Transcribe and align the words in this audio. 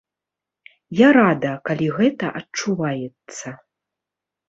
Я 1.01 1.09
рада, 1.17 1.53
калі 1.71 1.87
гэта 1.99 2.35
адчуваецца. 2.43 3.59